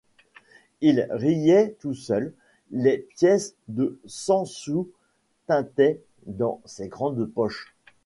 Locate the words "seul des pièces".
1.93-3.53